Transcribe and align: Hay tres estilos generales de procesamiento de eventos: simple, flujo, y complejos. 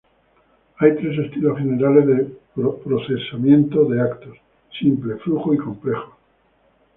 Hay 0.79 0.95
tres 0.95 1.15
estilos 1.19 1.59
generales 1.59 2.07
de 2.07 2.37
procesamiento 2.83 3.85
de 3.85 3.99
eventos: 3.99 4.35
simple, 4.79 5.17
flujo, 5.17 5.53
y 5.53 5.59
complejos. 5.59 6.15